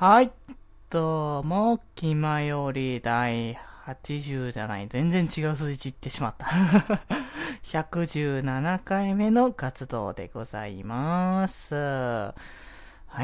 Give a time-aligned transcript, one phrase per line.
[0.00, 0.30] はい。
[0.90, 4.86] どうも、気まより第80じゃない。
[4.86, 6.46] 全然違う数字言ってしまった。
[7.66, 11.74] 117回目の活動でございます。
[11.74, 12.32] は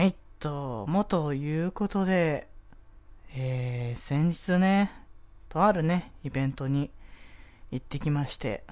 [0.02, 0.16] い。
[0.40, 2.48] どうも、ということで、
[3.36, 4.90] えー、先日ね、
[5.48, 6.90] とあるね、イベントに
[7.70, 8.64] 行ってきまして、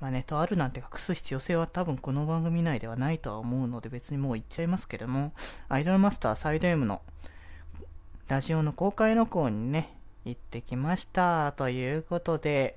[0.00, 5.32] まあね、とあるなんて隠す必要性は多分この番組内ではないとは思うので別にもう言っちゃいますけれども、
[5.68, 7.00] アイドルマスターサイド M の
[8.28, 9.96] ラジオの公開録音にね、
[10.26, 11.52] 行ってきました。
[11.52, 12.76] ということで、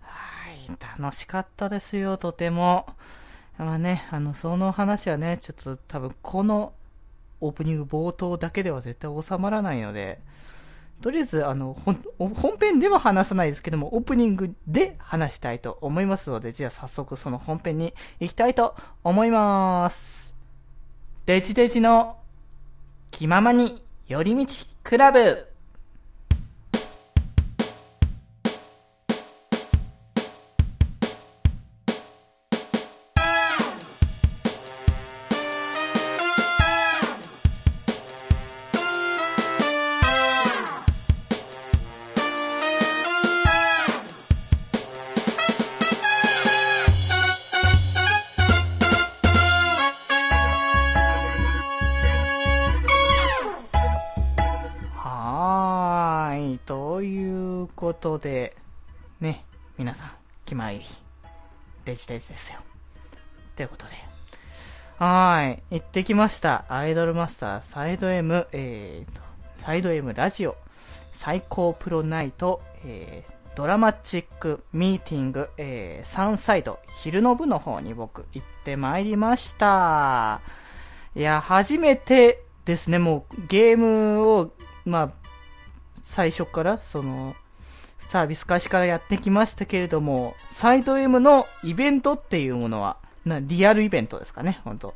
[0.00, 2.86] はい、楽しかったですよ、とても。
[3.58, 6.72] まあね、あの、その話はね、ちょっと多分この
[7.40, 10.20] オープニング冒頭だけでは絶対収まらないので、
[11.00, 20.34] とりあえず、あの、本編では話さないですけども、オープニングで話したいと思いますので、じゃあ早速その本編に行きたいと思います。
[21.26, 22.16] デジデジの
[23.10, 24.46] 気ままに寄り道
[24.82, 25.47] クラブ
[61.98, 62.60] デジデジですよ。
[63.56, 63.94] ということで、
[64.98, 65.74] はい。
[65.74, 66.64] 行ってきました。
[66.68, 69.20] アイドルマスターサイド M、えーと、
[69.58, 70.56] サイド M ラジオ、
[71.12, 80.40] 最高プロナイト、えー、ドラマチックミーティング、えー、サンサイド、昼の部の方に僕行ってまいりました。
[81.16, 84.52] いや、初めてですね、もうゲームを、
[84.84, 85.12] まあ、
[86.04, 87.34] 最初から、その、
[88.08, 92.96] サービス開始からやってきましたけれども、サイド M のイベントっていうものは、
[93.26, 94.94] なリアルイベントですかね、本当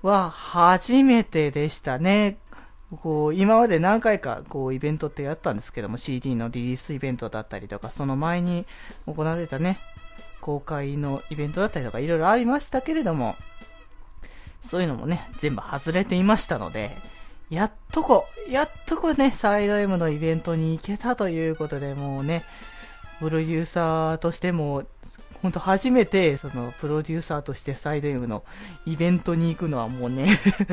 [0.00, 2.38] は、初めてでしたね。
[3.02, 8.64] こう、今まで何回か、こう、イベントってやったんですけども、CD のリリースイベントだったりとか、その前に
[9.04, 9.78] 行われたね、
[10.40, 13.36] 公開のイベントだったりとか、いろいろありましたけれども、
[14.62, 16.96] そういうのもね、全部外れていましたので、
[17.50, 22.44] やっとこ、やっとこね、サイド M のイベントに行けたということで、もうね、
[23.20, 24.84] プロデューサーとしても、
[25.44, 28.44] ほんと初めて、その、プロデューサーとしてサイド M の
[28.86, 30.26] イベントに行くのはもうね、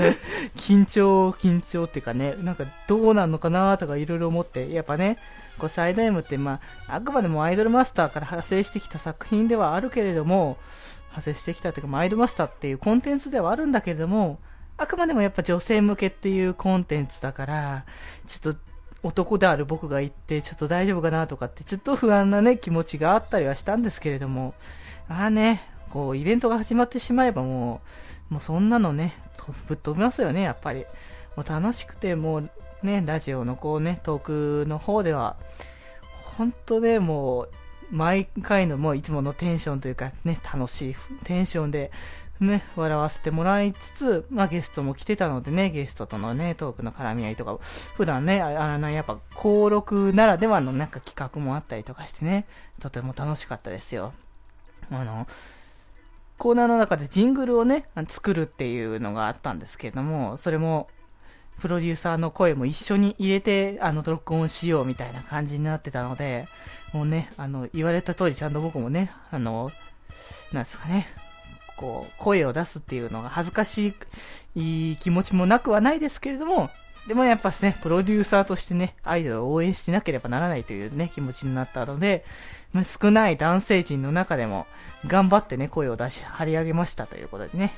[0.55, 5.17] 緊張、緊張っていうかね、なんかどうなんのかなとかいろいろ思って、やっぱね、
[5.57, 10.57] こうサイド M ってまあ、あくまでもアイドルマスターから派生してきた作品ではあるけれども、
[11.09, 14.39] 派生してきたっていうか、まあアイドルマスターっていうコンテンツではあるんだけれども、
[14.77, 17.85] あくまでもやっぱ女性向けっていうコンテンツだから、
[18.25, 18.59] ちょっと
[19.03, 24.53] 男である僕が行ってちょっと大丈夫かなとかってちょっと不安なね気持ちがあったりはしたんですけれども、
[25.07, 27.81] ああね、こうイベントが始まってしまえばも
[28.29, 29.13] う、もうそんなのね、
[29.67, 30.85] ぶっ飛びますよね、やっぱり。
[31.35, 32.49] もう楽しくてもう
[32.83, 35.37] ね、ラジオのこうね、トークの方では、
[36.37, 37.49] 本当ね、もう、
[37.91, 41.91] 毎回のもういつものテンションというかね、楽しいテンションで、
[42.41, 47.57] ね、笑わせてもらいつつ、まあゲストも来てたのでね、ゲストとのね、トークの絡み合いとか、
[47.95, 52.47] 普段ね、ああの、やっぱ、登録ならではのなんか企画もあったりとかしてね、
[52.79, 54.13] とても楽しかったですよ。
[54.89, 55.27] あの、
[56.37, 60.87] コーナーの中でジングルをね、作るっていうのがあったんですけれども、それも、
[61.59, 66.47] プロデューサーの声も一緒に入れて、あの、録音しようみたいな感じになってたので、
[66.91, 69.71] もうね、あの、言われた通りちゃんと僕もね、あの、
[70.51, 71.05] なんですかね、
[71.81, 73.93] こう、声を出すっていうのが恥ずかし
[74.55, 76.69] い気持ちもなくはないですけれども、
[77.07, 82.23] でもやっぱね、プロデューサーとしてね、アイドルを応援しなければならないというね、気持ちになったので、
[82.83, 84.67] 少ない男性陣の中でも、
[85.07, 87.71] 頑張ってね、声を出し、張り上げましたということでね。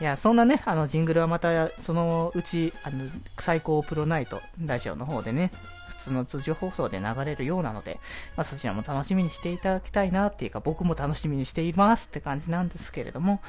[0.00, 5.50] いや、そんなね、あの、ジングルはまた、そのうち、あの、最高プロナイト、ラジオの方でね、
[5.88, 8.00] 普通の通常放送で流れるようなので、
[8.36, 13.40] まあ、そちらも楽しみにしていただきたいなっていうか、僕も楽しみにしていますって感じなんですけれども、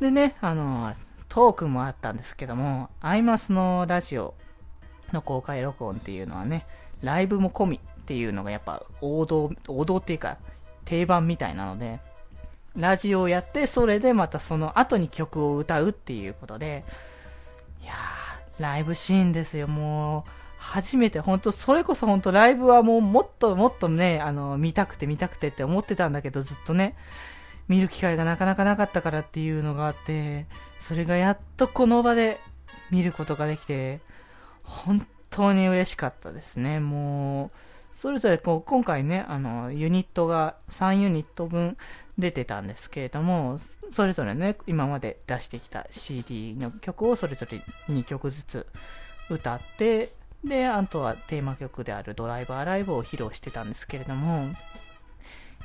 [0.00, 0.92] でね、あの、
[1.28, 4.34] トークもあったんですけども、アイマスのラジオ
[5.12, 6.66] の公開録音っていうのはね、
[7.02, 10.38] ライブも込みっていうのがやっぱ王道、王道っていうか、
[10.84, 12.00] 定番みたいなので、
[12.76, 16.84] ラジオをやって、それでまたその後に曲を歌うっていうことで、
[17.82, 26.94] いやー、ライブシーンですよ、もう、初めて、本当それこそ本当ライブはもうもっともっとね、あの、見たくて見たくてって思ってたんだけど、ずっとね、
[27.66, 30.46] 見る機会がなかなかなかったからっていうのがあって、
[30.78, 32.40] それがやっとこの場で
[32.92, 34.00] 見ることができて、
[34.62, 36.78] 本当に嬉しかったですね。
[36.78, 37.50] もう、
[37.92, 41.76] それぞれこう今回ね、あの、ユニットが3ユニット分
[42.18, 43.56] 出てたんですけれども、
[43.90, 48.66] それぞれね、今まで出してきた CD の曲をそれぞれ2曲ずつ
[49.28, 54.54] 歌って、で、あとはテーマ曲であるドライバーライブを披露してたんですけれども、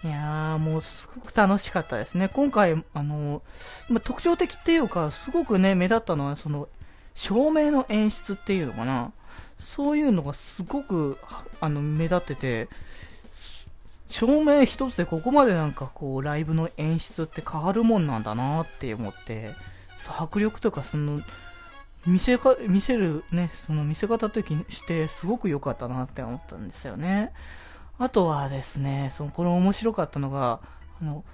[0.03, 2.29] いやー、もうすごく楽しかったですね。
[2.29, 3.41] 今回、あの、
[3.89, 6.69] ま特徴的っていうか、すごくね、目立ったのは、その、
[7.15, 9.12] 照明の演出っていうのかな。
[9.57, 11.18] そういうのがすごく、
[11.59, 12.69] あの、目立ってて、
[14.07, 19.56] 照明一つでここまでなんかこう、ライブの演出って変わるもんなんだなって思って、
[20.19, 21.21] 迫力とかその、
[22.07, 27.33] 見せか、見せるね、その見せ方としてすごく良かったなって思ったんですよね。
[28.00, 30.62] あとはですね、その、これ面白かったのが、
[31.01, 31.25] あの、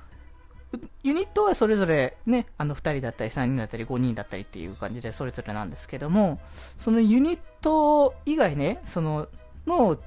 [1.04, 6.40] ユニットはそれぞれね、あの2人だったり3人だったり5人だったりっていう感じでそれぞれなんですけども、
[6.78, 9.28] そのユニット以外ね、その、
[9.68, 9.98] の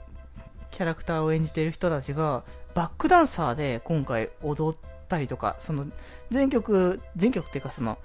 [0.73, 2.43] キャラクターを演じている人たちが
[2.75, 4.79] バックダンサーで今回踊っ
[5.09, 5.87] たりとか、その
[6.31, 7.99] 全曲、全曲っていうかその、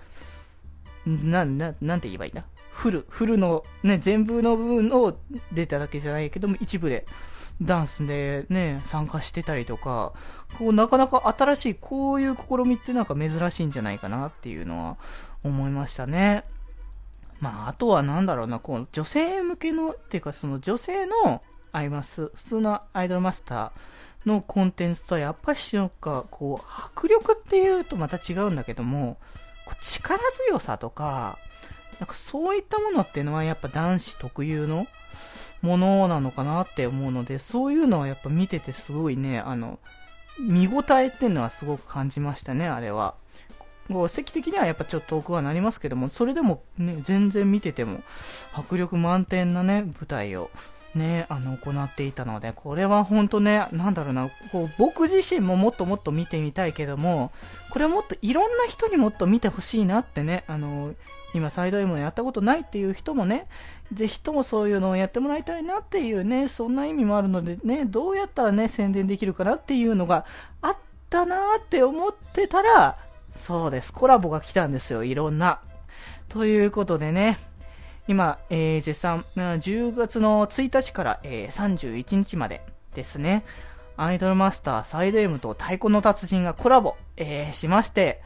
[1.05, 2.45] な、な、なんて言えばいいんだ？
[2.71, 5.17] フル、フルのね、全部の部分を
[5.51, 7.05] 出ただけじゃないけども、一部で
[7.61, 10.13] ダンスでね、参加してたりとか、
[10.57, 14.97] こう、なかなか新しい、こういう試みってなんか珍しいんじゃないかなっていうのは
[15.43, 16.43] 思いましたね。
[17.39, 29.17] まあ、あとはなんだろうな、こう、女性向けの、っていうかその女性のアイマス、普通のアイドルマスターのコンテンツとはやっぱしなんか、こう、迫力っていうとまた違うんだけども、
[29.65, 31.37] こう力強さとか、
[32.01, 34.87] なんかそういったものっていうのはやっぱ男子特有の
[35.61, 39.77] ものなのかなって思うので、そういうのはやっぱ見ててすごいね、あの、
[40.39, 43.13] 見応えっていうのはすごく感じましたね、あれは。
[43.87, 48.01] こう、席的にはやっぱちょっと遠くはなりますけども、それでもね、全然見てても、
[48.51, 50.49] 迫力満点なね、舞台を
[50.95, 57.31] ね、あの、行っていたので、これは本当ね、なんだろうな、こう、僕自身ももっともっと見てみたいけども、
[57.69, 60.95] これはもっといろんな人にもっと見てほしいなってね、あの、
[61.33, 63.47] 今サイド M をやったことないっていう人もね、
[63.93, 70.25] ぜひともそういうのをやってもらいたいなっていうね、そんな意味もあるのでね、どうやったらね、宣伝できるかなっていうのが
[70.61, 70.77] あっ
[71.09, 72.97] たなーって思ってたら、
[73.31, 75.61] そうです、コラボが来たんですよ、いろんな。
[76.27, 77.37] ということでね、
[78.07, 82.61] 今、えー、絶賛、10月の1日から、えー、31日まで
[82.93, 83.43] ですね、
[83.95, 88.21] アイドルマスターサイド M と太鼓の達人がコラボ、えー、しまして、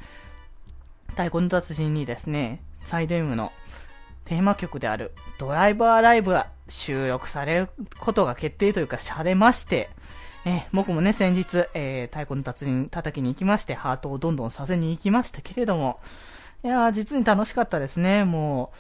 [1.10, 3.52] 太鼓の達人にですね、サイド M の
[4.24, 9.90] テーマ曲であるドライバーライブが収録されることが決定というかされまして、
[10.46, 16.00] えー、僕もね、先日、えー、太鼓の達人叩きに行きまして、ハートをどんどんさせに行きましたけれども、
[16.64, 18.78] いやー、実に楽しかったですね、もう、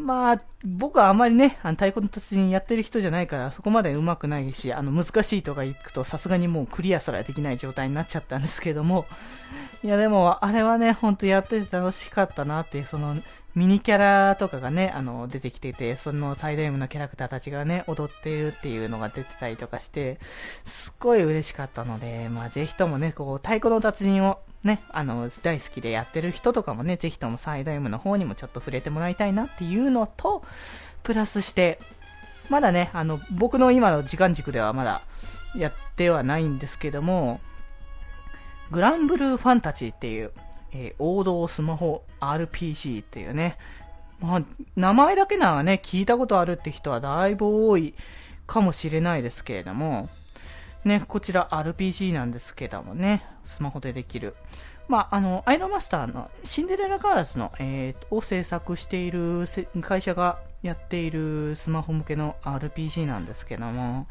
[0.00, 9.06] まあ、僕はあまりね、あの太鼓の達人やってる人じゃないから、そこまで上手くないし、あの、難しいとか行くと、さすがにもうクリアすらできない状態になっちゃったんですけども、
[9.82, 13.16] いや、でも、あれはね、ほんとやってて楽しかったなっていう、その、
[13.54, 30.42] ミニキャラとかがね、あの、出てきてて、そのサイド M のキャラクターたちがね、踊っているっていうのが出てたりとかして、すっごい嬉しかったので、まあ、ぜひともね、こう、太鼓の達人をね、あの、大好きでやってる人とかもね、ぜひともサイド M の方にもちょっと触れてもらいたいなっていうのと、
[31.02, 31.78] プラスして、
[32.50, 35.02] まだね、あの、僕の今の時間軸ではまだ
[35.56, 37.40] やってはないんですけども、
[38.70, 40.32] グランブルーファンタジーっていう、
[40.72, 43.56] えー、王道スマホ RPG っていうね、
[44.20, 44.42] まあ、
[44.76, 47.94] 名前だけならね、聞いたことあるって人はだいぶ多い
[48.46, 50.08] かもしれないですけれども、
[50.84, 54.34] ね、こちら RPG なんですけどもね、スマホでできる。
[54.88, 59.44] まあ、あの、アイロンマスターのシンデレラガールズの、えー、を制作している
[59.82, 64.06] 会社がやっているスマホ向けの RPG なんですけども、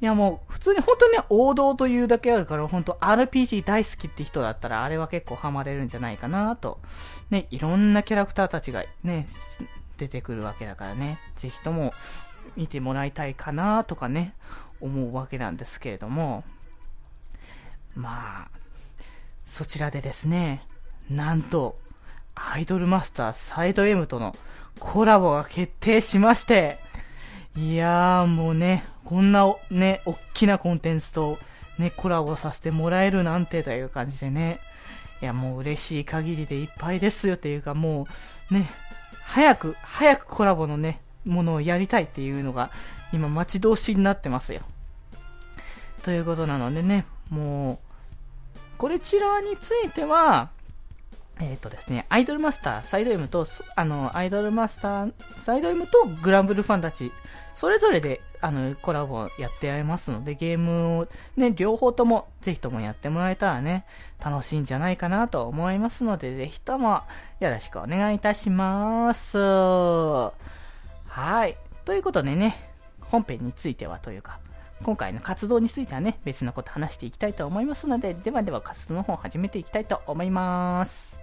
[0.00, 6.78] いやもう、普通に本当にね、王道というだけあるから、本当 RPG 大好きって人だったら、あれは結構ハマれるんじゃないかなと。
[7.30, 9.26] ね、いろんなキャラクターたちがね、
[9.96, 11.94] 出てくるわけだからね、ぜひとも
[12.56, 14.34] 見てもらいたいかなとかね、
[14.80, 16.44] 思うわけなんですけれども、
[17.94, 18.58] まあ、
[19.44, 20.62] そちらでですね、
[21.10, 21.78] なんと、
[22.34, 24.36] アイドルマスターサイド M との
[24.78, 26.78] コラボが決定しまして、
[27.56, 31.38] いやーもうね、こんなね、おっきなコンテンツと
[31.78, 34.60] ね、コラボさせてもらえるなんてという感じでね、
[35.20, 38.06] いやもう嬉しい限りでいっぱいですよっていうかも
[38.50, 38.66] う、ね、
[39.24, 42.70] 早く、早くコラボのね、ものをやりたいっていうのが、
[43.12, 44.62] 今待ち遠しになってますよ。
[46.02, 47.80] ということなのでね、も
[48.56, 50.50] う、これちらについては、
[51.40, 57.12] えっ、ー、とですね、アイドルマスター、サイド M と、あの、アイドルマスター、サイド M とグランブルファンたち、
[57.54, 63.84] それぞれで、あの、コラボやってやりますので、ゲームをね、両方とも、ぜひともやってもらえたらね、
[64.24, 67.02] 楽しいんじゃないかなと思いますので、ぜひとも、
[67.40, 69.38] よろしくお願いいたします。
[71.08, 71.56] はい。
[71.84, 72.54] ということでね、
[73.00, 74.40] 本編についてはというか、
[74.82, 81.20] 今回の活動についてはね、別のこと話していきたいと思いますので、ではでは活動の方始めていきたいと思います。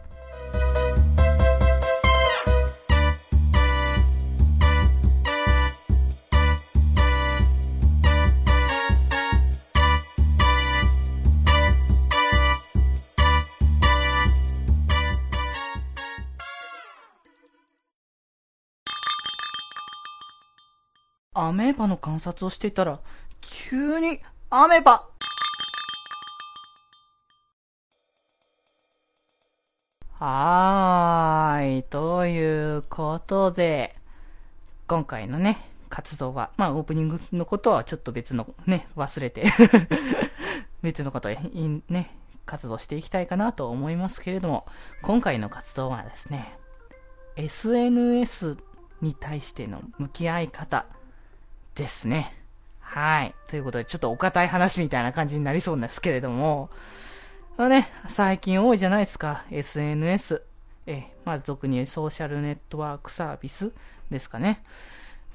[21.48, 23.00] アメーバの観察をしていたら、
[23.42, 25.08] 急に、アメーバ
[30.18, 31.84] はーい。
[31.84, 33.96] ということで、
[34.88, 35.58] 今回のね、
[35.90, 39.44] 活動は、まあオープニングのことはちょっと別のね、忘れて
[40.82, 44.66] 別のことにね、活動していきたいかなと思いますけれども、
[45.04, 46.58] 今回の活動はですね、
[47.36, 48.58] SNS
[49.02, 50.86] に対しての向き合い方
[51.76, 52.34] ですね。
[52.80, 53.36] はい。
[53.50, 56.70] ということで、ちょっとお堅い話みたいな感じになりそうなんですけれども、
[57.58, 59.46] まあね、最近多いじゃないですか。
[59.52, 60.42] SNS。
[60.88, 63.72] え、まあ、俗に言うソーシャルネットワークサービス
[64.10, 64.64] ですかね。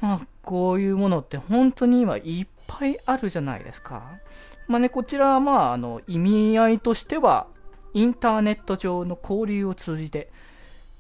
[0.01, 4.19] まあ、こういうものって本当に今いっぱいあるじゃないですか。
[4.67, 7.47] まあね、こちらはまあ、あの、意味合いとしては、
[7.93, 10.31] インターネット上の交流を通じて、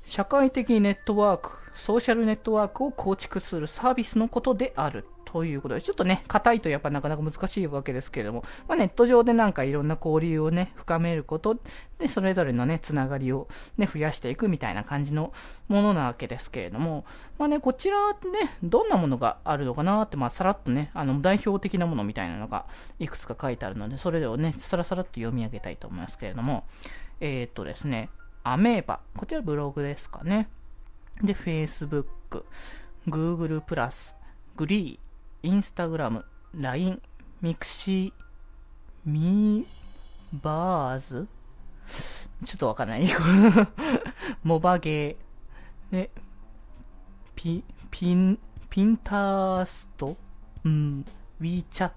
[0.02, 11.58] 社会的ネットワーク、ソーシャルネットワークを構築するサービスのことであるということで、ちょっとね、硬いとやっぱなかなか難しいわけですけれども、まあ、ネット上でなんかいろんな交流をね、深めること
[11.98, 15.32] で、それぞれのね、つながりをね、増やしていくみたいな感じの
[15.68, 17.04] ものなわけですけれども、
[17.38, 18.16] まあね、こちらね、
[18.62, 22.66] どんなものがあるのかなって、まあ、さらっとね、あの、代表的なものみたいなのが
[22.98, 26.64] いくつか書いてあるので、それをね、さらさらっと読み上げたいと思いますけれども、
[27.20, 28.08] えー、っとですね、
[28.42, 30.48] アメーバ、こちらブログですかね。
[31.22, 32.06] で、Facebook、
[33.06, 34.16] Google Plus、
[34.56, 35.09] グリー、
[35.42, 37.00] インスタグラム、LINE、
[37.40, 38.12] ミクシー、
[39.06, 41.28] Miiverse？
[42.44, 43.06] ちょっとわかんない。
[44.44, 46.10] モバゲー、ね、
[47.34, 50.16] ピ、ピン、ピンタースト？
[50.64, 51.04] うん、
[51.40, 51.90] WeChat。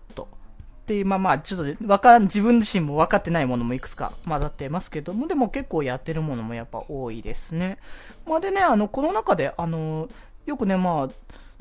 [0.84, 5.14] って、まあまあ、ちょっとわからん、自分自身も分かってないものもいくつか混ざってますけど。
[5.14, 7.78] も、でも結構やってるものもやっぱ多いですね。
[8.26, 10.10] まあでね、あの、この中で、あの、
[10.46, 11.10] よくね、まあ、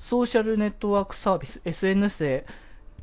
[0.03, 2.47] ソーシャルネットワークサービス、SNS で、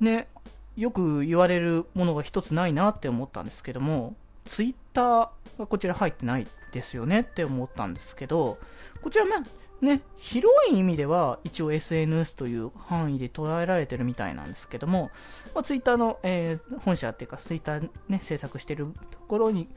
[0.01, 0.27] ね、
[0.75, 5.29] よく言われるものが一つないなって思ったんですけども、ツイッター
[5.59, 8.59] がこちら入ってないですよねって思ったんですけど、
[9.01, 15.09] こちらまあ、ね、広い意味では一応 SNS という範囲で捉えられてるみたいなんですけども、
[15.55, 19.69] まあ、ツイッターの、えー、本社っていうかツイッターね、制作してるところに、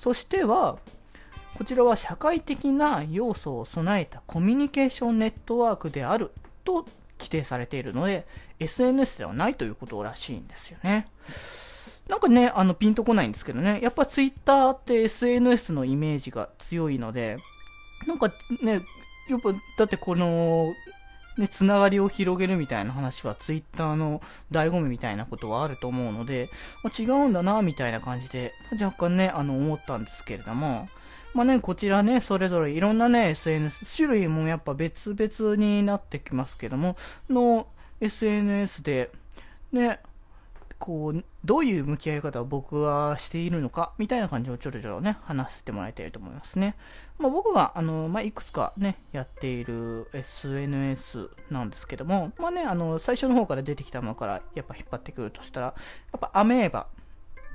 [0.00, 0.78] としては、
[1.60, 6.30] こちらは社会的な要素を備えたコミュニケーションネットワークである
[6.64, 6.86] と
[7.18, 8.26] 規定されているので、
[8.60, 11.06] SNS ではないということらしいんですよね。
[12.08, 17.36] なんかね、あの、ピンとこないんですけどね、やっぱツイッターって SNS のイメージが強いので、
[18.06, 18.80] なんかね、
[19.28, 20.72] やっぱ、だってこの、
[21.36, 26.48] ね、つながりを広げるみたいな話はツイッターの醍醐味みたいなことはあると思うので、
[26.82, 30.88] まあ、違うんだな、みたいな感じで、若干ね、あの、思ったんですけれども、
[31.32, 36.96] まあね、こちらね、それぞれいろんなね、SNS、種類もやっぱ別々になってきますけども、
[37.28, 37.68] の
[38.00, 39.10] SNS で、
[39.72, 40.00] ね、
[40.80, 46.74] こう、どういう向き合い方を僕はしているのか、みたいな感じをちょろちょろね、話してもらいたいと思いますね。
[47.18, 55.74] まあ、僕が、あの、まあ、いくつかね、やっている SNS なんですけども、まあね、あの、最初の方から出てきたものからやっぱ引っ張ってくるとしたら、や
[56.16, 56.88] っぱアメーバ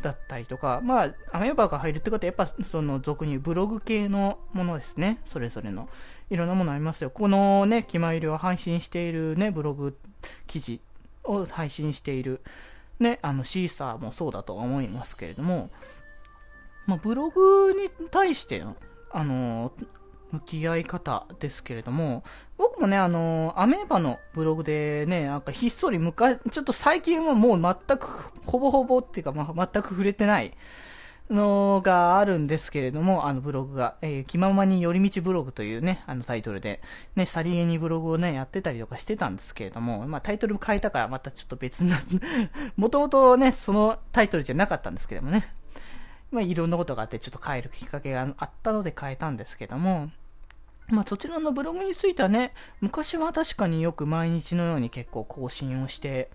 [0.01, 5.19] だったりとか、まあ、アメーバーが入るってことは、やっぱその俗にブログ系のものですね。
[5.25, 5.89] それぞれの。
[6.29, 7.09] いろんなものありますよ。
[7.09, 9.97] このね、気ま入りを配信しているね、ブログ
[10.47, 10.79] 記事
[11.23, 12.41] を配信している
[12.99, 15.69] ね、あの、シーサーもそうだとは思いますけれども、
[16.85, 18.75] まあ、ブログに対しての、
[19.11, 19.71] あの、
[20.35, 22.23] 向き合い方ですけれども、
[22.57, 28.07] 僕もね、あの、アメーバのブログでね、なんかひっそり昔、ちょっと最近はもう全く、
[28.43, 30.53] ほぼほぼっていうか、まあ、全く触れてない、
[31.29, 36.81] のがあるんですけれども、あのブログが、えー、気ままに寄り道ブログというね、あのタイトルで、
[37.15, 41.97] ね、さりげにブログをね、やってたりとかしてたんですけれども、まあタイトル変えたからまたちょっと別な
[42.77, 45.51] もともとね、そのタイトルじゃなかったんですけどもね。
[46.31, 50.09] まあ、いろんなことがあってちょっと変えるきっかけがあったので変えたんですけども、
[50.87, 56.29] まあそちらのブログについてはね、昔は確かによく毎日のように結構更新をして、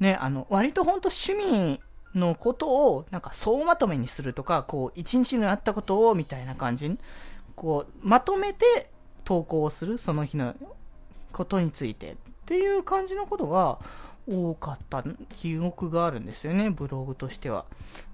[0.00, 1.80] ね、あの、割とほんと趣味
[2.14, 6.98] のことをなんか総まとめにするとか、こう、一日のやったことをみたいな感じに、
[7.54, 8.90] こう、まとめて
[9.24, 10.54] 投稿をする、その日の
[11.32, 13.78] ことについてっていう感じのことが
[14.26, 15.04] 多かった
[15.36, 17.66] 記憶があるんですよね、ブログとしては。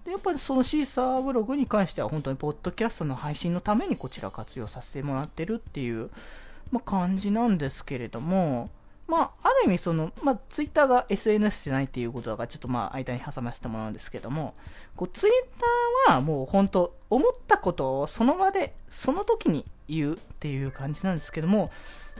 [0.05, 6.11] でやっぱりそのシーサーブログに関しては本当にポッドキャストの配信のためにこちら活用させてもらってるっていう、
[6.71, 8.71] まあ、感じなんですけれども、
[9.11, 14.55] まあ、ある意味その、まあ、ツイッターが SNS じゃないっていうことだから、ちょっとまあ、間に挟ませたものなんですけども、
[14.95, 15.33] こう、ツイッ
[16.07, 21.71] ターはもう本当、思ったことをその場で、その時に言うっていう感じなんですけども、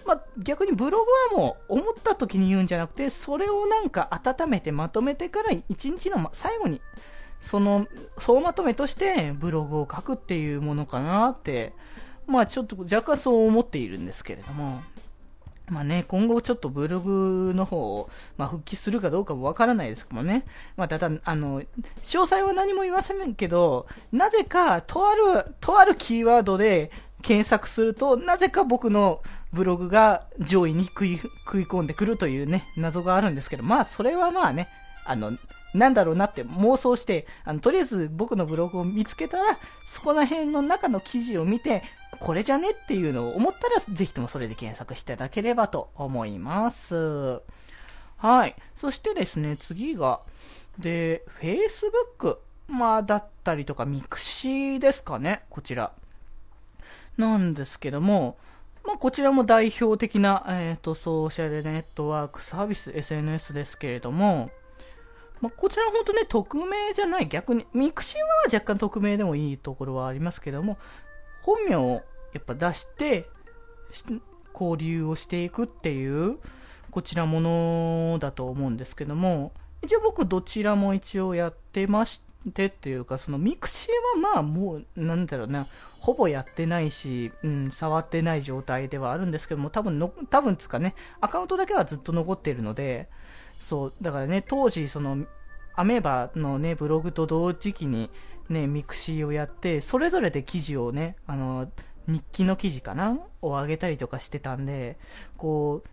[0.05, 6.83] まあ、逆にブログはもう思った時に言うんじゃなくて、それをなんか温めてまとめてから一日の最後に、
[7.41, 7.87] その、
[8.19, 11.73] 総まとめとしてブログを書くっていうものかなって、
[12.27, 14.83] まあちょっと若干そう思っているんですけれども、
[15.71, 20.45] まあね、今後ちょっとブログの方を、まあ、復帰するかどうかもわからないですけどもね。
[20.77, 21.67] まあ、ただ、あの、詳
[22.03, 26.91] 細は何も言いませんけど、なぜか、とある、とあるキーワードで
[27.23, 34.69] 検索すると、なぜか僕のブログが上位に食い、食い込んでくるというね、謎があるんですけど、まあ、それはまあね、
[35.05, 35.39] あの、
[35.75, 41.83] なんだろうなって妄想して、あの、とりあえず僕のブログを見つけたら、そこら辺の中の記事を見て、
[42.19, 47.41] これじゃねっていうのを思ったら、ぜひともそれで検索していただければと思います。
[48.17, 48.55] はい。
[48.75, 50.21] そしてですね、次が、
[50.79, 55.93] で、Facebook、まあ、だったりとか、ミクシーですかね、こちら。
[57.17, 58.37] なんですけども、
[58.85, 64.51] まあ、こちらも代表的な、えっ、ー、と、ソーシャルネットワークサービス、SNS ですけれども、
[65.41, 70.79] まあ、こちらは本当ね、匿名じゃない、逆に、ミクシーは若干匿名でもいいところはありますけども、
[71.43, 73.29] 本名をやっぱ出して、
[74.53, 76.39] 交流をしていくっていう、
[76.91, 85.67] こちらものだと思うんですけども、一応僕どちらも一応やってましてっていうか、そのミクシーはまあもう、なんだろうな、
[85.99, 93.09] ほぼやってないし、うん、触ってない状態ではあるんですけども、多分の、多分つかね、アカウントだけはずっと残っているので、
[93.61, 95.25] そう、だからね、当時、その、
[95.75, 98.11] アメーバのね、ブログと同時期に
[98.49, 101.71] ね、ミクシーをやって、それぞれで記事をね、あの、
[102.09, 104.99] 日記の記事かなを上げたりとかしてたんで、
[105.37, 105.89] こう、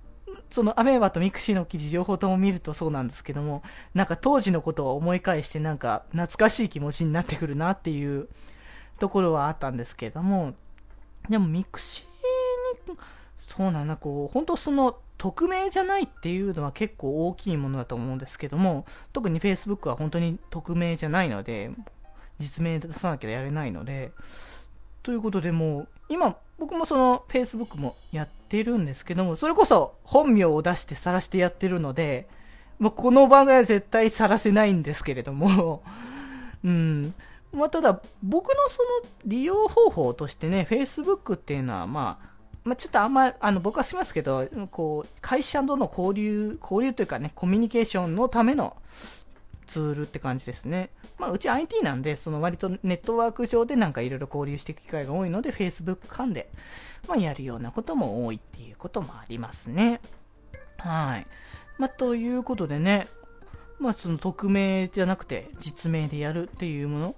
[0.49, 3.62] そのアメーバとミクシーの記事両方とも見るとそうなんですけども、
[3.93, 8.27] なんか当時のことを思い返してなんか懐かしい気持ちになってくるなっていう
[8.99, 10.53] ところはあったんですけども、
[11.30, 12.97] でもミクシーに、
[13.38, 21.71] そうなんだ、こう、本当その匿名じゃないっていうのは結構大きいものだと思うんですけども、特に Facebook は本当に匿名じゃないので、
[22.39, 24.12] 実名出さなきゃやれないので、
[25.03, 32.27] ということでもう、今、僕もその Facebook もやってるんですけども、それこそ本名を出して晒してやってるので、
[32.80, 35.84] まあ、この場が絶対晒せないんですけれども、
[36.63, 37.13] うん。
[37.53, 42.37] まあ、ただ、僕のその利用方法としてね、Facebook っていうのは、まあ、
[42.67, 48.75] まあ、ちょっとあんま、あの、僕はしますけど、こう、会社との交流、交流というかね、コミュニケーションのための
[49.65, 50.89] ツールって感じですね。
[51.17, 56.49] まあ、うち IT なんで、その割とネットワーク上でなんかいろいろ交流していく機会が多いので、Facebook 間で、
[57.08, 60.01] まあ、やるようなことも多いっていうこともありますね。
[60.77, 61.27] はい。
[61.77, 63.08] まあ、ということでね、
[63.80, 67.15] まあ、その匿名じゃなくて実名でやるっていうもの。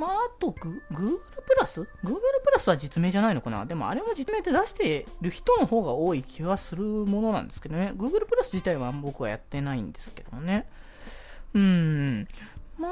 [0.00, 3.66] まあ、あとグ、Google プラス ?Google プラスは実名じゃないのかな？
[3.66, 7.92] でもあれも実名で出してる人の方が多い気はするものなんですけどね。
[7.94, 10.66] Google プラス自体は僕はやってないんですけどね。
[11.52, 12.26] うん。
[12.78, 12.88] ま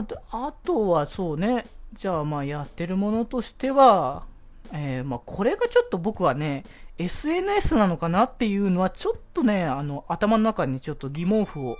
[0.00, 1.64] あ、あとはそうね。
[1.92, 4.24] じゃあまあやってるものとしては、
[4.72, 6.64] えー、まあこれがちょっと僕はね、
[6.98, 11.76] SNS なのかなっていうのはちょっとね、あの頭の中にちょっと疑問符を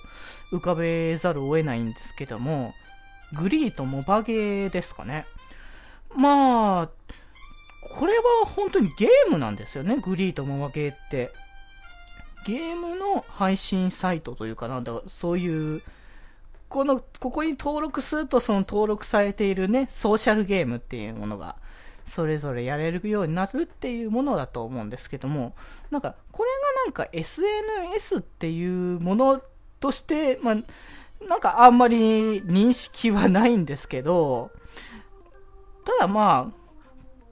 [0.53, 2.73] 浮かべざるを得ないんですけども、
[3.33, 5.27] グリーとモバゲーですかね。
[6.15, 6.89] まあ、
[7.83, 11.33] これは本当にゲームなんですよね、グリーとモバゲーって。
[12.47, 15.83] ゲームの配信サイトというかなんだ、そういう、
[16.69, 21.57] この、ここに登録するとその登録されているね、ソーシャルゲームっていうものが、
[22.05, 25.55] それぞれやれるようになるっていうものだと思うんですけども、
[25.91, 29.43] なんか、これがなんか SNS っていうもの
[29.79, 30.57] として、まあ、
[31.27, 34.51] なんかあんまり認識はないんですけど、
[35.85, 36.59] ただまあ、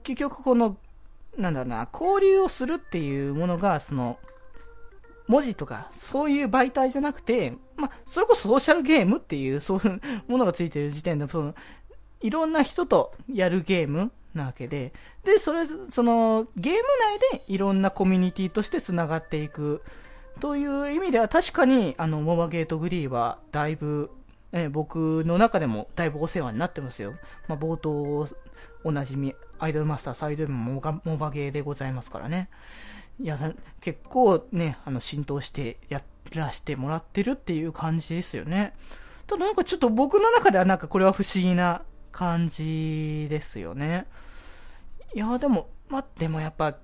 [0.03, 0.77] 結局この、
[1.37, 4.19] なんだろうな、交流をするっていうものが、その、
[5.27, 11.53] 文字とか、そういう媒体じゃなくて、まあ、それこそソーシャルゲームっていう、そういうものがついてる時点で、その、
[12.21, 16.79] いろんな人とやるゲームなわけで、で、それ、その、ゲーム
[17.33, 19.83] 内でいろんなコミュニティとして繋がっていく。
[20.39, 24.11] という意味では確かに、あの、モバゲートグリーはだいぶ、
[24.51, 27.15] え僕の中でもだいぶお世話になってますよ。
[27.47, 28.27] まあ、冒頭
[28.83, 32.49] おなじみ、アイドルマスターサイド M もモバゲーでございますからね。
[33.19, 33.37] いや、
[33.81, 36.01] 結構ね、あの、浸透してや
[36.35, 38.75] らせてもらってるっていう感じですよね。
[39.25, 44.05] ただなんかちょっと僕の中ではなんかこれは不思議な感じですよね。
[45.13, 46.77] いや、でも、までもやっぱ、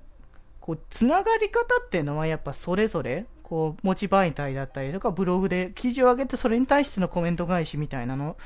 [0.59, 8.38] こう、つながり方っていうのはやっぱそれぞれ、こう、持ち媒体だったりとか、ブログで記事を上げてそれに対してのコメント返しみたいなの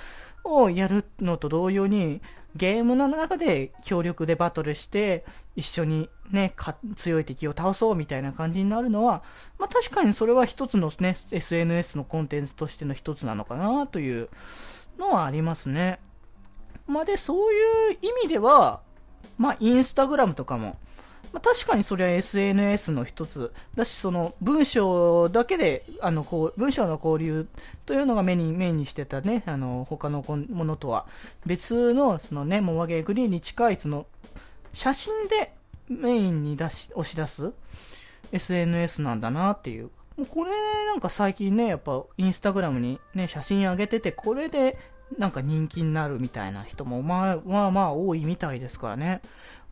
[0.44, 2.22] をやるのと同様に、
[2.56, 5.24] ゲームの中で協力でバトルして、
[5.56, 6.54] 一緒にね、
[6.96, 9.24] 強い敵を倒そうみたいな感じになるのは、
[9.60, 14.30] まあ確かにそれは一つのね、SNS のコンテンツとしての一つなのかなという
[14.98, 16.00] のはありますね。
[16.88, 18.82] まあで、そういう意味では、
[19.38, 20.78] まあインスタグラムとかも、
[21.34, 27.48] まあ、確かにそれは SNS の一つだし、その文章だけで、あの、こう、文章の交流
[27.86, 31.06] というのが目に、目にしてたね、あの、他のものとは
[31.46, 34.06] 別の、そのね、モマゲーグリーンに近い、その、
[34.74, 35.54] 写真で
[35.90, 37.52] メインに出し、押し出す
[38.32, 39.90] SNS なんだなっていう。
[40.18, 40.52] もうこれ
[40.86, 44.78] なんか最近ね、やっぱインスタグラムにね、写真上げてて、これで
[45.18, 49.22] なんか人気になるみたいな人もまあまあまあ多いみたいですからね。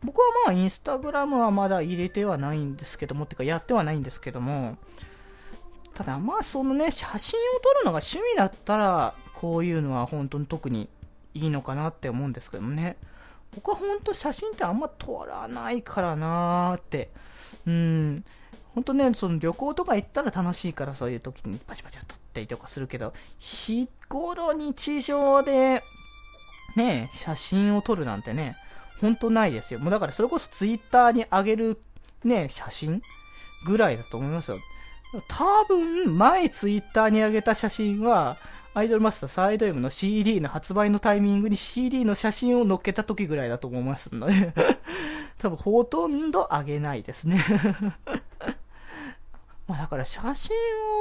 [0.02, 4.76] 僕はまあインスタグラムはまだ入れてはないんですけども、ってかやってはないんですけども、
[5.94, 10.88] ただまあそのね、写真を撮るのが趣味だったら、こういうのは本当に特に
[11.34, 12.96] いいのかなって思うんですけどもね。
[13.54, 17.10] 僕は本当写真ってあんま撮らないからなーって。
[17.66, 18.24] うん。
[18.76, 25.82] 本当ね、その旅行とか行ったら楽しいからそういう時にパチパチ撮ったりとかするけど、日頃日常で、
[26.76, 28.54] ね、写真を撮るなんてね、
[29.00, 29.80] ほんとないですよ。
[29.80, 31.80] もうだからそれこそツイッターに上げる
[32.22, 33.00] ね、写真
[33.64, 34.58] ぐらいだと思いますよ。
[35.26, 38.36] 多分、前ツイッターに上げた写真は、
[38.74, 44.52] アイドルマスターサイド M の CD の発売のタイミングに CD の写真を載っけた時ぐらいだと思いますので
[45.38, 47.38] 多分ほとんど上げないですね
[49.66, 50.56] まあだから写真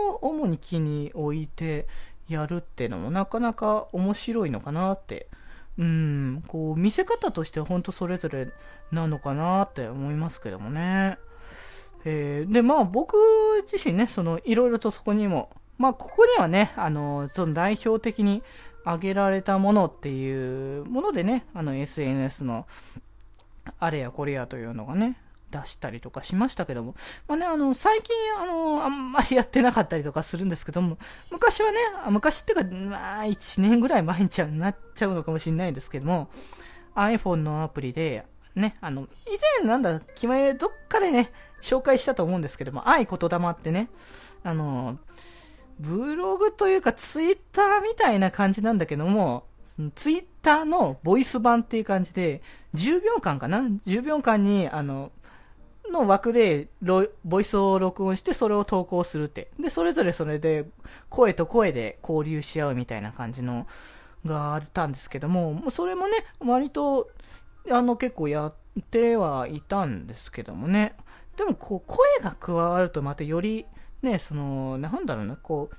[0.09, 1.87] を主に気に置いて
[2.27, 5.27] やるっていうのもなかなか面白いのかなって
[5.77, 8.47] うん、こう、見せ方としては本当それぞれ
[8.91, 11.17] なのかなって思いますけどもね。
[12.05, 13.15] えー、で、まあ僕
[13.69, 18.41] 自身ね、その、いろいろとそこにも、まあここにはね、あの、その代表的に
[18.85, 22.67] 挙げられたものっていうものでね、あの SNS の
[23.79, 25.17] あれやこれやというのがね、
[25.59, 26.95] 出したりとかしましたけども、
[27.27, 30.97] まあね、あの、最近、あの、あんまりやってなかったりとかするんですけども、
[31.31, 31.77] 昔はね、
[32.09, 36.29] 昔っていうか、まあ、1年ぐらい前になっちゃうのかもしれないんですけども、
[36.95, 39.05] iPhone のアプリで、ね、あの、以
[39.59, 43.89] 前なんだ、決まりどっかでね、紹介したと思うんですけども、愛言霊ってね、
[44.43, 44.97] あの、
[45.79, 49.45] ブログというかツイッターみたいな感じなんだけども、
[49.93, 52.41] ツイッターのボイス版っていう感じで、
[52.75, 55.11] 10秒間かな ?10 秒間に、あの、
[55.91, 56.69] の枠で
[57.23, 59.49] ボイスを録音してそれを投稿するって。
[59.59, 60.65] で、それぞれそれで
[61.09, 63.67] 声と声で交流し合うみたいな感じの
[64.25, 67.09] があったんですけども、それもね、割と、
[67.71, 68.53] あの結構やっ
[68.91, 70.95] てはいたんですけどもね。
[71.37, 73.65] でもこう声が加わるとまたより
[74.01, 75.75] ね、その、なんだろうな、こう、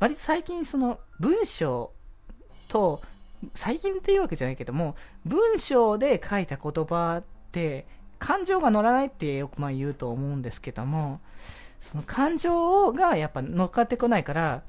[0.00, 1.92] 割と最近その文章
[2.68, 3.00] と、
[3.54, 7.86] 最近っていうわけじゃないけども、文章で書いた言葉って、
[8.18, 11.20] 感情が乗らないってよくまあ言うと思うんですけども、
[11.80, 14.62] その感情がやっぱ乗っかってこないから、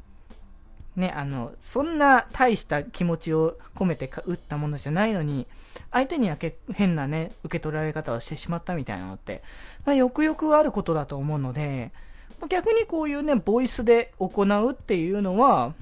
[0.96, 5.46] ね、あの、そんな大した気持ちを込めて打ったものじゃないのに、
[5.92, 9.44] 相手にはけ変なね、受け取られ方をしてしまったみたいなのって、
[9.86, 11.92] まあ、よくよくあることだと思うので、
[12.50, 15.74] 逆にこういうね、ボイスで行うっていうのは、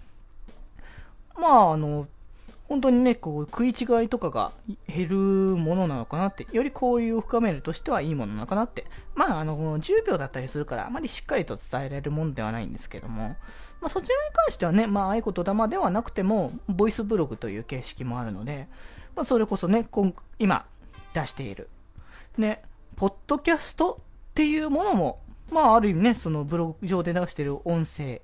[1.37, 2.07] まあ、あの、
[2.67, 4.51] 本当にね、こう、食い違いとかが
[4.87, 8.85] 減るものなのかなって、より交流を深めるとしてはいいものなのかなって。
[9.13, 13.35] まあ、あの、10秒だったりするから、あまりしっかりと伝えられるものではないんですけども、
[13.81, 18.67] まあ、そちらに関してはね、まあ、合言霊ではなくても、ボイスブログという形式もあるので、
[19.15, 19.87] まあ、それこそね、
[20.39, 20.65] 今、
[21.13, 21.69] 出している、
[22.37, 22.63] ね、
[22.95, 25.19] ポッドキャストっていうものも、
[25.51, 28.21] まあ、ある意味ね、そのブログ上で流している音声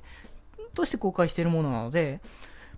[0.73, 2.21] として公開しているものなので、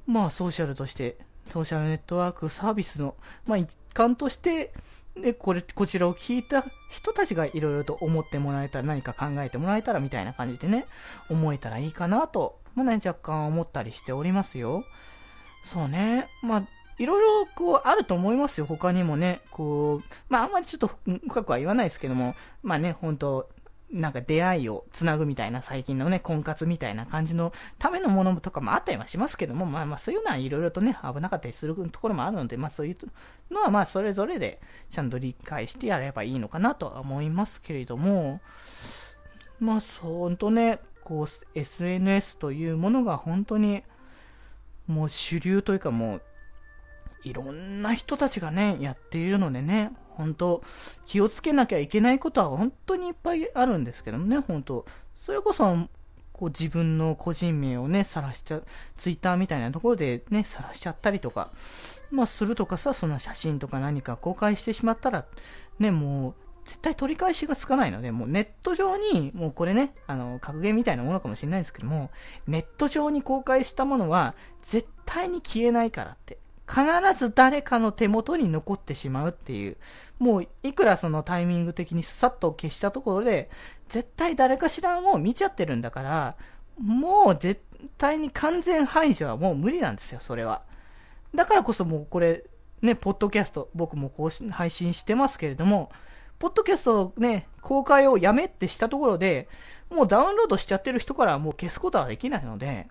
[0.06, 4.74] まあ、ソーシャルとしてソーシャルネットワークサービスの、まあ、一環として、
[5.16, 10.88] で、これ、こちらを聞いた人たちがいろいろと思ってもらえたら、何か考えてもらえたらみたいな感じでね、
[11.30, 14.84] 思えたらいいかなと、まあね、若干思ったりしておりますよ。
[15.64, 16.28] そうね。
[16.42, 19.42] まあ、いろいろこうあると思いますよ、他にもね。
[19.52, 20.88] こう、まああんまりちょっと
[21.28, 23.50] 深くは言わないですけども、まあね、本当
[23.94, 38.42] なんか出会いをつなぐみたいな最近のね、婚活みたいな感じのためのものとかもあったりはしますけども、まあまあそういうのはいろいろとね、危なかったりするところもあるので、まあそういうのはまあそれぞれでちゃんと理解してやればいいのかなとは思いますけれども、
[39.60, 43.84] まあほんとね、こう SNS というものが本当に
[44.88, 46.22] もう主流というかもう
[47.24, 50.64] いろんな人たちがね、やっているのでね、本当
[51.06, 55.78] 気をつけなきゃいけないことは本当にいっぱいあるんですけどもね、本当それこそ、
[56.34, 58.62] こう自分の個人名をね、晒しちゃ、
[58.98, 61.52] ツイッターみたいなところでね、晒しちゃったりとか、
[62.12, 65.26] まあするとかさ、その写真とか何か公開してしまったら、
[65.80, 72.10] ね、もう、絶対取り返しがつかないので、もうネット上に、もうこれね、あの、格言みたいなものかもしれないんですけども、
[72.48, 76.40] ネット上に公開したものは、絶対に消えないからって。
[76.74, 79.78] 必ず誰かの手元に残ってしまうっていう。
[80.18, 83.52] もう、いくらそのタイミング的にさっと消したところで、
[83.90, 86.36] 絶対誰かしらもう見ちゃってるんだから、
[86.80, 87.62] もう絶
[88.00, 90.64] 対に完全排除はもう無理なんですよ、それは。
[91.36, 92.44] だからこそもうこれ、
[92.82, 95.92] ね、ポッドキャスト、僕もこう配信してますけれども、
[96.40, 99.48] ポッドキャストね、公開をやめってしたところで、
[99.92, 102.88] もうダウンロードしちゃってる人からもう消すことはできないので、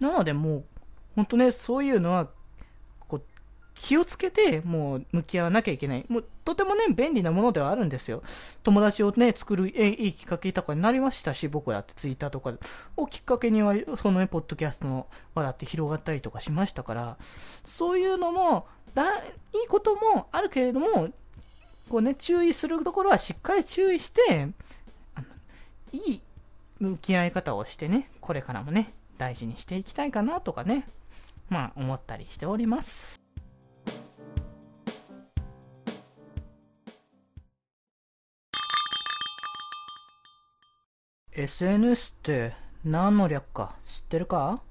[0.00, 0.64] なのでもう、
[1.14, 2.28] ほんとね、そういうのは
[3.74, 6.06] 気をつけて、もう向き合わなきゃいけない。
[6.08, 8.22] もう、とてもね、便利なものではあるんですよ。
[8.62, 12.52] 友達をね、作る、え、いいきっかけとかになりましたし、僕だってツイッターとか
[12.96, 19.18] をきっかけには、そのね、ポッドキャストの輪だって広がったりとかしましたから、そういうのも、だ、い
[19.64, 21.10] いこともあるけれども、
[21.88, 24.48] こうね、注意するところはしっかり注意して、
[25.14, 25.26] あの、
[25.92, 26.22] いい
[26.78, 30.86] 向き合い方をしてね、これからもね、大事にしていきたいかなとかね、
[31.50, 33.23] まあ思ったりしております。
[41.36, 42.52] SNS って
[42.84, 44.62] 何の略か知ってるか？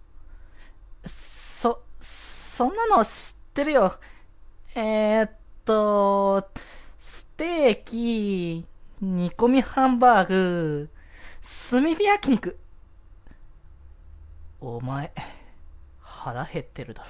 [1.03, 3.99] そ、そんなの知ってるよ。
[4.73, 5.31] えー、っ
[5.65, 6.49] と、
[6.97, 8.65] ステーキ、
[9.01, 10.89] 煮込みハンバーグ、
[11.69, 12.57] 炭火焼肉。
[14.61, 15.11] お前、
[15.99, 17.09] 腹減ってるだろ。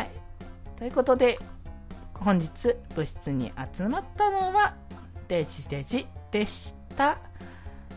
[0.00, 0.10] い。
[0.76, 1.38] ということで、
[2.14, 4.74] 本日部室に集まったのは、
[5.28, 7.18] デジデジでした。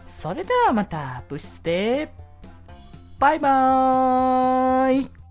[0.06, 2.14] それではまた部室で、
[3.20, 5.23] バイバーイ。